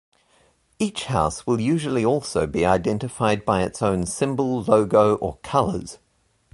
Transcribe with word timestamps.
Each 0.79 1.03
house 1.05 1.45
will 1.45 1.59
usually 1.61 2.03
also 2.03 2.47
be 2.47 2.65
identified 2.65 3.45
by 3.45 3.61
its 3.61 3.83
own 3.83 4.07
symbol, 4.07 4.63
logo, 4.63 5.15
or 5.17 5.37
colours. 5.43 5.99